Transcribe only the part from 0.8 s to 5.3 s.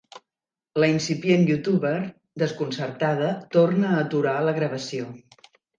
La incipient youtuber, desconcertada, torna a aturar la gravació.